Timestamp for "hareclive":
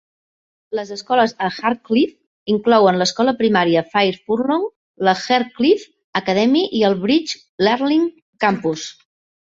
5.19-5.87